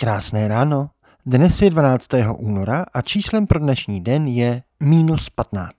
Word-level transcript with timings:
Krásné 0.00 0.48
ráno. 0.48 0.90
Dnes 1.26 1.62
je 1.62 1.70
12. 1.70 2.06
února 2.38 2.86
a 2.92 3.02
číslem 3.02 3.46
pro 3.46 3.58
dnešní 3.58 4.00
den 4.00 4.26
je 4.26 4.62
minus 4.82 5.30
15. 5.30 5.72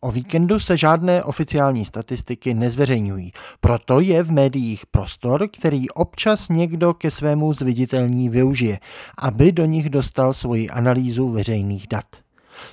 O 0.00 0.10
víkendu 0.10 0.60
se 0.60 0.76
žádné 0.76 1.24
oficiální 1.24 1.84
statistiky 1.84 2.54
nezveřejňují, 2.54 3.30
proto 3.60 4.00
je 4.00 4.22
v 4.22 4.30
médiích 4.30 4.86
prostor, 4.86 5.48
který 5.48 5.90
občas 5.90 6.48
někdo 6.48 6.94
ke 6.94 7.10
svému 7.10 7.52
zviditelní 7.52 8.28
využije, 8.28 8.78
aby 9.18 9.52
do 9.52 9.64
nich 9.64 9.90
dostal 9.90 10.32
svoji 10.32 10.70
analýzu 10.70 11.28
veřejných 11.28 11.86
dat. 11.88 12.06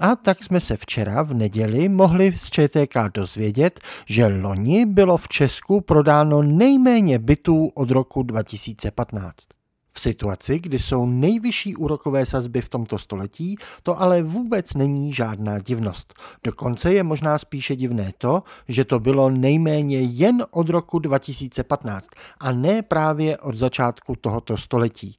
A 0.00 0.16
tak 0.16 0.44
jsme 0.44 0.60
se 0.60 0.76
včera 0.76 1.22
v 1.22 1.34
neděli 1.34 1.88
mohli 1.88 2.32
z 2.36 2.50
ČTK 2.50 2.94
dozvědět, 3.14 3.80
že 4.06 4.26
loni 4.26 4.86
bylo 4.86 5.16
v 5.16 5.28
Česku 5.28 5.80
prodáno 5.80 6.42
nejméně 6.42 7.18
bytů 7.18 7.68
od 7.74 7.90
roku 7.90 8.22
2015. 8.22 9.57
V 9.98 10.00
situaci, 10.00 10.58
kdy 10.58 10.78
jsou 10.78 11.06
nejvyšší 11.06 11.76
úrokové 11.76 12.26
sazby 12.26 12.60
v 12.60 12.68
tomto 12.68 12.98
století, 12.98 13.56
to 13.82 14.00
ale 14.00 14.22
vůbec 14.22 14.74
není 14.74 15.12
žádná 15.12 15.58
divnost. 15.58 16.14
Dokonce 16.44 16.92
je 16.92 17.02
možná 17.02 17.38
spíše 17.38 17.76
divné 17.76 18.12
to, 18.18 18.42
že 18.68 18.84
to 18.84 19.00
bylo 19.00 19.30
nejméně 19.30 20.00
jen 20.00 20.46
od 20.50 20.68
roku 20.68 20.98
2015 20.98 22.08
a 22.40 22.52
ne 22.52 22.82
právě 22.82 23.38
od 23.38 23.54
začátku 23.54 24.16
tohoto 24.16 24.56
století. 24.56 25.16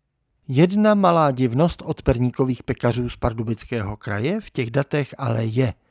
Jedna 0.48 0.94
malá 0.94 1.32
divnost 1.32 1.82
od 1.86 2.02
perníkových 2.02 2.64
pekařů 2.64 3.10
z 3.10 3.16
Pardubického 3.16 3.98
kraje 3.98 4.42
v 4.42 4.50
těch 4.50 4.72
datech 4.72 5.16
ale 5.18 5.46
je– 5.46 5.74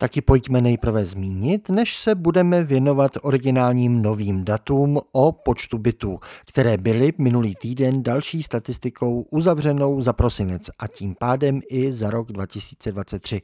Taky 0.00 0.20
pojďme 0.20 0.60
nejprve 0.60 1.04
zmínit, 1.04 1.68
než 1.68 1.96
se 1.96 2.14
budeme 2.14 2.64
věnovat 2.64 3.12
originálním 3.22 4.02
novým 4.02 4.44
datům 4.44 4.98
o 5.12 5.32
počtu 5.32 5.78
bytů, 5.78 6.20
které 6.46 6.76
byly 6.76 7.12
minulý 7.18 7.54
týden 7.54 8.02
další 8.02 8.42
statistikou 8.42 9.26
uzavřenou 9.30 10.00
za 10.00 10.12
prosinec 10.12 10.70
a 10.78 10.86
tím 10.86 11.14
pádem 11.14 11.60
i 11.70 11.92
za 11.92 12.10
rok 12.10 12.32
2023. 12.32 13.42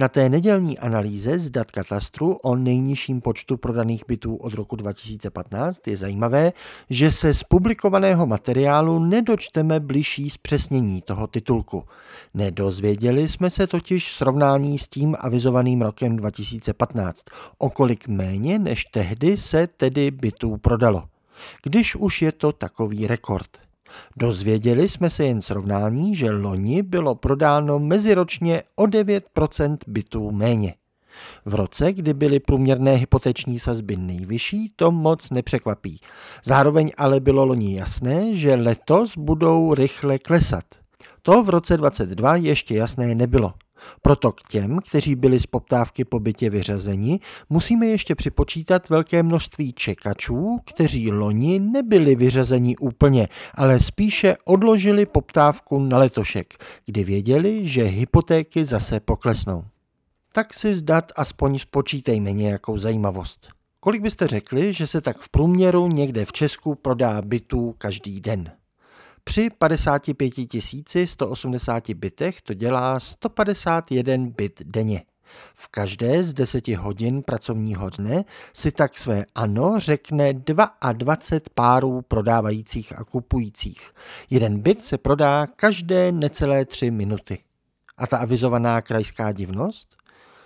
Na 0.00 0.08
té 0.08 0.28
nedělní 0.28 0.78
analýze 0.78 1.38
z 1.38 1.50
dat 1.50 1.70
katastru 1.70 2.32
o 2.32 2.56
nejnižším 2.56 3.20
počtu 3.20 3.56
prodaných 3.56 4.02
bytů 4.08 4.36
od 4.36 4.54
roku 4.54 4.76
2015 4.76 5.88
je 5.88 5.96
zajímavé, 5.96 6.52
že 6.90 7.12
se 7.12 7.34
z 7.34 7.42
publikovaného 7.42 8.26
materiálu 8.26 8.98
nedočteme 8.98 9.80
bližší 9.80 10.30
zpřesnění 10.30 11.02
toho 11.02 11.26
titulku. 11.26 11.84
Nedozvěděli 12.34 13.28
jsme 13.28 13.50
se 13.50 13.66
totiž 13.66 14.12
srovnání 14.12 14.78
s 14.78 14.88
tím 14.88 15.16
avizovaným 15.20 15.82
rokem 15.82 16.16
2015, 16.16 17.24
o 17.58 17.70
kolik 17.70 18.08
méně 18.08 18.58
než 18.58 18.84
tehdy 18.84 19.36
se 19.36 19.66
tedy 19.66 20.10
bytů 20.10 20.56
prodalo. 20.56 21.04
Když 21.62 21.96
už 21.96 22.22
je 22.22 22.32
to 22.32 22.52
takový 22.52 23.06
rekord. 23.06 23.67
Dozvěděli 24.16 24.88
jsme 24.88 25.10
se 25.10 25.24
jen 25.24 25.40
srovnání, 25.40 26.14
že 26.14 26.30
loni 26.30 26.82
bylo 26.82 27.14
prodáno 27.14 27.78
meziročně 27.78 28.62
o 28.76 28.84
9% 28.84 29.76
bytů 29.86 30.30
méně. 30.30 30.74
V 31.44 31.54
roce, 31.54 31.92
kdy 31.92 32.14
byly 32.14 32.40
průměrné 32.40 32.94
hypoteční 32.94 33.58
sazby 33.58 33.96
nejvyšší, 33.96 34.72
to 34.76 34.92
moc 34.92 35.30
nepřekvapí. 35.30 36.00
Zároveň 36.44 36.90
ale 36.96 37.20
bylo 37.20 37.44
loni 37.44 37.76
jasné, 37.76 38.34
že 38.34 38.54
letos 38.54 39.16
budou 39.16 39.74
rychle 39.74 40.18
klesat. 40.18 40.64
To 41.22 41.42
v 41.42 41.48
roce 41.48 41.76
2022 41.76 42.36
ještě 42.36 42.74
jasné 42.74 43.14
nebylo. 43.14 43.52
Proto 44.02 44.32
k 44.32 44.42
těm, 44.42 44.78
kteří 44.88 45.14
byli 45.14 45.40
z 45.40 45.46
poptávky 45.46 46.04
po 46.04 46.20
bytě 46.20 46.50
vyřazeni, 46.50 47.20
musíme 47.50 47.86
ještě 47.86 48.14
připočítat 48.14 48.88
velké 48.88 49.22
množství 49.22 49.72
čekačů, 49.72 50.58
kteří 50.64 51.10
loni 51.10 51.58
nebyli 51.58 52.16
vyřazeni 52.16 52.76
úplně, 52.76 53.28
ale 53.54 53.80
spíše 53.80 54.36
odložili 54.44 55.06
poptávku 55.06 55.78
na 55.78 55.98
letošek, 55.98 56.64
kdy 56.86 57.04
věděli, 57.04 57.68
že 57.68 57.82
hypotéky 57.82 58.64
zase 58.64 59.00
poklesnou. 59.00 59.64
Tak 60.32 60.54
si 60.54 60.74
zdat 60.74 61.12
aspoň 61.16 61.58
spočítejme 61.58 62.32
nějakou 62.32 62.78
zajímavost. 62.78 63.48
Kolik 63.80 64.02
byste 64.02 64.26
řekli, 64.26 64.72
že 64.72 64.86
se 64.86 65.00
tak 65.00 65.18
v 65.18 65.28
průměru 65.28 65.88
někde 65.88 66.24
v 66.24 66.32
Česku 66.32 66.74
prodá 66.74 67.22
bytů 67.22 67.74
každý 67.78 68.20
den? 68.20 68.57
Při 69.28 69.50
55 69.50 70.34
180 71.04 71.90
bytech 71.90 72.42
to 72.42 72.54
dělá 72.54 73.00
151 73.00 74.16
byt 74.36 74.62
denně. 74.64 75.02
V 75.54 75.68
každé 75.68 76.22
z 76.22 76.34
10 76.34 76.68
hodin 76.68 77.22
pracovního 77.22 77.90
dne 77.90 78.24
si 78.52 78.70
tak 78.70 78.98
své 78.98 79.24
ano 79.34 79.74
řekne 79.76 80.32
22 80.92 81.16
párů 81.54 82.02
prodávajících 82.02 82.98
a 82.98 83.04
kupujících. 83.04 83.90
Jeden 84.30 84.60
byt 84.60 84.84
se 84.84 84.98
prodá 84.98 85.46
každé 85.46 86.12
necelé 86.12 86.64
3 86.64 86.90
minuty. 86.90 87.38
A 87.98 88.06
ta 88.06 88.18
avizovaná 88.18 88.80
krajská 88.82 89.32
divnost? 89.32 89.88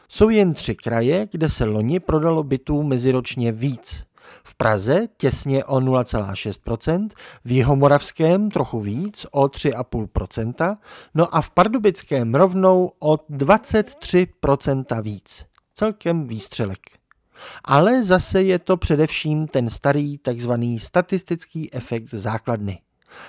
Jsou 0.09 0.28
jen 0.28 0.54
tři 0.54 0.75
kraje, 0.75 1.28
kde 1.32 1.49
se 1.49 1.64
loni 1.64 2.00
prodalo 2.00 2.43
bytů 2.43 2.82
meziročně 2.82 3.53
víc. 3.53 4.04
V 4.44 4.54
Praze 4.54 5.06
těsně 5.16 5.65
o 5.65 5.81
0,6%, 5.81 7.09
v 7.44 7.53
Jihomoravském 7.53 8.50
trochu 8.50 8.81
víc 8.81 9.26
o 9.31 9.44
3,5%, 9.44 10.76
no 11.15 11.37
a 11.37 11.41
v 11.41 11.50
Pardubickém 11.50 12.34
rovnou 12.34 12.93
o 12.98 13.15
23% 13.15 15.03
víc. 15.03 15.47
Celkem 15.75 16.26
výstřelek. 16.26 16.81
Ale 17.65 18.03
zase 18.03 18.43
je 18.43 18.59
to 18.59 18.76
především 18.76 19.47
ten 19.47 19.70
starý 19.70 20.19
takzvaný 20.19 20.78
statistický 20.78 21.75
efekt 21.75 22.14
základny. 22.14 22.78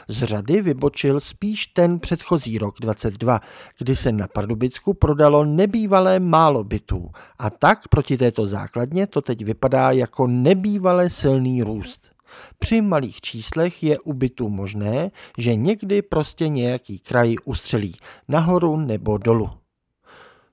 Z 0.08 0.24
řady 0.24 0.62
vybočil 0.62 1.20
spíš 1.20 1.68
ten 1.68 2.00
předchozí 2.00 2.58
rok 2.58 2.76
22, 2.80 3.40
kdy 3.80 3.96
se 3.96 4.12
na 4.12 4.28
Pardubicku 4.28 4.94
prodalo 4.94 5.46
nebývalé 5.46 6.20
málo 6.20 6.64
bytů 6.64 7.10
a 7.40 7.50
tak 7.50 7.88
proti 7.88 8.18
této 8.18 8.48
základně 8.48 9.08
to 9.08 9.22
teď 9.22 9.46
vypadá 9.46 9.92
jako 9.92 10.28
nebývalé 10.28 11.10
silný 11.10 11.64
růst. 11.64 12.14
Při 12.60 12.82
malých 12.82 13.22
číslech 13.22 13.84
je 13.84 14.00
u 14.00 14.14
bytů 14.14 14.50
možné, 14.50 15.12
že 15.38 15.56
někdy 15.56 16.02
prostě 16.02 16.48
nějaký 16.48 17.00
kraj 17.00 17.36
ustřelí 17.46 17.96
nahoru 18.28 18.78
nebo 18.78 19.18
dolu. 19.18 19.50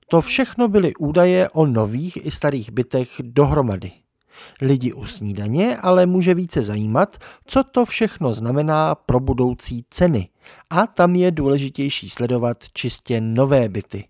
To 0.07 0.21
všechno 0.21 0.67
byly 0.67 0.95
údaje 0.95 1.49
o 1.49 1.65
nových 1.65 2.25
i 2.25 2.31
starých 2.31 2.71
bytech 2.71 3.09
dohromady. 3.19 3.91
Lidi 4.61 4.93
u 4.93 5.05
snídaně 5.05 5.77
ale 5.77 6.05
může 6.05 6.33
více 6.33 6.61
zajímat, 6.61 7.17
co 7.45 7.63
to 7.63 7.85
všechno 7.85 8.33
znamená 8.33 8.95
pro 8.95 9.19
budoucí 9.19 9.85
ceny. 9.89 10.29
A 10.69 10.87
tam 10.87 11.15
je 11.15 11.31
důležitější 11.31 12.09
sledovat 12.09 12.57
čistě 12.73 13.21
nové 13.21 13.69
byty. 13.69 14.03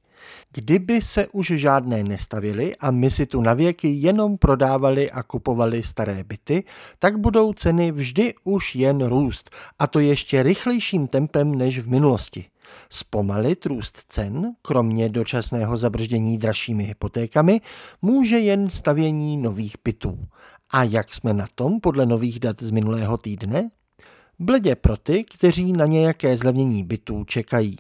Kdyby 0.54 1.02
se 1.02 1.28
už 1.28 1.48
žádné 1.48 2.04
nestavily 2.04 2.76
a 2.76 2.92
my 2.92 3.12
si 3.12 3.26
tu 3.26 3.42
na 3.42 3.54
věky 3.54 3.88
jenom 3.88 4.38
prodávali 4.38 5.12
a 5.12 5.24
kupovali 5.24 5.84
staré 5.84 6.24
byty, 6.24 6.64
tak 7.00 7.18
budou 7.18 7.54
ceny 7.54 7.92
vždy 7.92 8.34
už 8.44 8.76
jen 8.76 9.06
růst, 9.06 9.50
a 9.80 9.88
to 9.88 10.00
ještě 10.00 10.44
rychlejším 10.44 11.08
tempem 11.08 11.56
než 11.56 11.80
v 11.80 11.88
minulosti. 11.88 12.46
Zpomalit 12.90 13.66
růst 13.66 14.04
cen, 14.10 14.56
kromě 14.62 15.10
dočasného 15.10 15.78
zabrždění 15.78 16.38
dražšími 16.38 16.84
hypotékami, 16.84 17.62
může 18.02 18.40
jen 18.40 18.70
stavění 18.70 19.38
nových 19.38 19.76
bytů. 19.84 20.28
A 20.70 20.84
jak 20.84 21.14
jsme 21.14 21.34
na 21.34 21.46
tom 21.56 21.80
podle 21.80 22.06
nových 22.06 22.40
dat 22.40 22.62
z 22.62 22.72
minulého 22.72 23.18
týdne? 23.18 23.70
Bledě 24.40 24.76
pro 24.76 24.98
ty, 24.98 25.24
kteří 25.24 25.74
na 25.74 25.86
nějaké 25.86 26.38
zlevnění 26.38 26.84
bytů 26.84 27.24
čekají. 27.24 27.78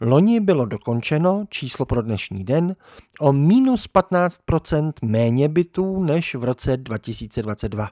Loni 0.00 0.40
bylo 0.40 0.66
dokončeno 0.66 1.44
číslo 1.50 1.86
pro 1.86 2.02
dnešní 2.02 2.44
den 2.44 2.76
o 3.20 3.32
minus 3.32 3.88
15% 3.94 4.92
méně 5.02 5.48
bytů 5.48 6.04
než 6.04 6.34
v 6.34 6.44
roce 6.44 6.76
2022. 6.76 7.88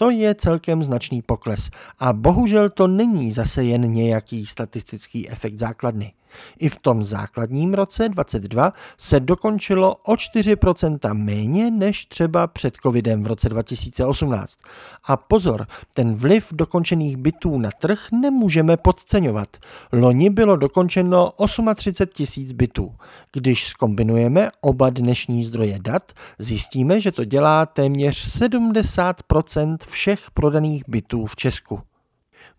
To 0.00 0.10
je 0.10 0.34
celkem 0.34 0.84
značný 0.84 1.22
pokles 1.22 1.70
a 1.98 2.12
bohužel 2.12 2.70
to 2.70 2.88
není 2.88 3.32
zase 3.32 3.64
jen 3.64 3.92
nějaký 3.92 4.46
statistický 4.46 5.30
efekt 5.30 5.58
základny. 5.58 6.12
I 6.58 6.68
v 6.68 6.76
tom 6.76 7.02
základním 7.02 7.74
roce 7.74 8.08
22 8.08 8.72
se 8.98 9.20
dokončilo 9.20 9.96
o 9.96 10.14
4% 10.14 11.14
méně 11.14 11.70
než 11.70 12.06
třeba 12.06 12.46
před 12.46 12.76
covidem 12.82 13.22
v 13.22 13.26
roce 13.26 13.48
2018. 13.48 14.58
A 15.04 15.16
pozor, 15.16 15.66
ten 15.94 16.14
vliv 16.14 16.46
dokončených 16.52 17.16
bytů 17.16 17.58
na 17.58 17.70
trh 17.80 18.06
nemůžeme 18.12 18.76
podceňovat. 18.76 19.56
Loni 19.92 20.30
bylo 20.30 20.56
dokončeno 20.56 21.32
38 21.74 22.12
tisíc 22.14 22.52
bytů. 22.52 22.94
Když 23.32 23.68
skombinujeme 23.68 24.50
oba 24.60 24.90
dnešní 24.90 25.44
zdroje 25.44 25.78
dat, 25.78 26.12
zjistíme, 26.38 27.00
že 27.00 27.12
to 27.12 27.24
dělá 27.24 27.66
téměř 27.66 28.40
70% 28.40 29.76
všech 29.88 30.30
prodaných 30.30 30.82
bytů 30.88 31.26
v 31.26 31.36
Česku. 31.36 31.89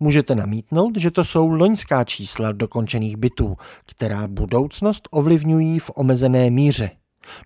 Můžete 0.04 0.36
namítnout, 0.36 0.98
že 0.98 1.12
to 1.12 1.24
jsou 1.24 1.52
loňská 1.52 2.04
čísla 2.04 2.52
dokončených 2.52 3.18
bytů, 3.18 3.56
která 3.86 4.28
budoucnost 4.28 5.08
ovlivňují 5.12 5.80
v 5.80 5.92
omezené 5.96 6.50
míře. 6.50 6.92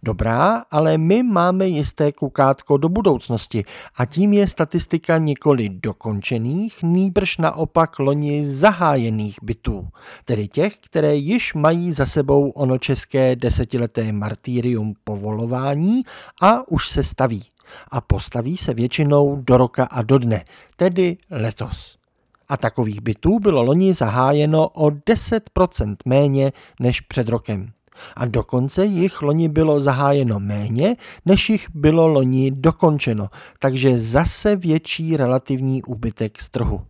Dobrá, 0.04 0.64
ale 0.72 0.98
my 0.98 1.24
máme 1.24 1.68
jisté 1.68 2.12
kukátko 2.12 2.78
do 2.78 2.90
budoucnosti 2.90 3.64
a 3.96 4.06
tím 4.06 4.34
je 4.34 4.48
statistika 4.48 5.18
nikoli 5.18 5.70
dokončených, 5.70 6.84
nýbrž 6.84 7.38
naopak 7.38 8.00
loni 8.00 8.46
zahájených 8.46 9.36
bytů, 9.42 9.88
tedy 10.26 10.48
těch, 10.48 10.78
které 10.80 11.16
již 11.16 11.54
mají 11.54 11.92
za 11.92 12.06
sebou 12.06 12.50
ono 12.50 12.78
české 12.78 13.36
desetileté 13.36 14.12
martýrium 14.12 14.94
povolování 15.04 16.04
a 16.42 16.68
už 16.68 16.90
se 16.90 17.04
staví. 17.04 17.44
A 17.92 18.02
postaví 18.02 18.58
se 18.58 18.74
většinou 18.74 19.42
do 19.48 19.58
roka 19.58 19.84
a 19.84 20.02
do 20.02 20.18
dne, 20.18 20.46
tedy 20.76 21.18
letos. 21.32 22.05
A 22.48 22.58
takových 22.58 23.02
bytů 23.02 23.40
bylo 23.40 23.64
loni 23.64 23.94
zahájeno 23.94 24.70
o 24.70 24.88
10% 24.88 25.96
méně 26.06 26.52
než 26.80 27.02
před 27.02 27.30
rokem 27.30 27.72
a 28.16 28.26
dokonce 28.26 28.86
jich 28.86 29.22
loni 29.22 29.50
bylo 29.50 29.80
zahájeno 29.80 30.40
méně, 30.40 30.96
než 31.26 31.50
jich 31.50 31.68
bylo 31.74 32.08
loni 32.08 32.52
dokončeno, 32.52 33.28
takže 33.60 33.98
zase 33.98 34.56
větší 34.56 35.18
relativní 35.18 35.84
úbytek 35.84 36.42
z 36.42 36.50
trhu. 36.50 36.82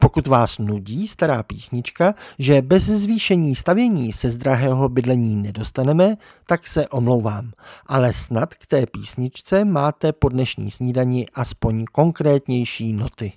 Pokud 0.00 0.26
vás 0.26 0.58
nudí 0.58 1.08
stará 1.08 1.42
písnička, 1.42 2.14
že 2.38 2.62
bez 2.62 2.82
zvýšení 2.82 3.54
stavění 3.54 4.12
se 4.12 4.30
z 4.30 4.38
drahého 4.38 4.88
bydlení 4.88 5.36
nedostaneme, 5.36 6.16
tak 6.46 6.68
se 6.68 6.88
omlouvám. 6.88 7.50
Ale 7.86 8.12
snad 8.12 8.54
k 8.54 8.66
té 8.66 8.86
písničce 8.86 9.64
máte 9.64 10.12
po 10.12 10.28
dnešní 10.28 10.70
snídani 10.70 11.26
aspoň 11.34 11.84
konkrétnější 11.92 12.92
noty. 12.92 13.32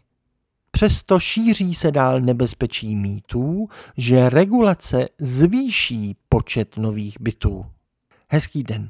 Přesto 0.82 1.20
šíří 1.20 1.76
se 1.76 1.92
dál 1.92 2.22
nebezpečí 2.22 2.96
mýtů, 2.96 3.68
že 3.98 4.30
regulace 4.30 5.06
zvýší 5.20 6.16
počet 6.30 6.78
nových 6.78 7.18
bytů. 7.20 7.66
Hezký 8.30 8.64
den. 8.64 8.90